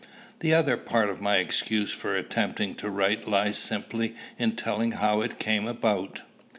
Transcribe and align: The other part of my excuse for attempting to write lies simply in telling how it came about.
The 0.39 0.55
other 0.55 0.77
part 0.77 1.11
of 1.11 1.21
my 1.21 1.37
excuse 1.37 1.91
for 1.91 2.15
attempting 2.15 2.73
to 2.77 2.89
write 2.89 3.27
lies 3.27 3.59
simply 3.59 4.15
in 4.39 4.55
telling 4.55 4.93
how 4.93 5.21
it 5.21 5.37
came 5.37 5.67
about. 5.67 6.23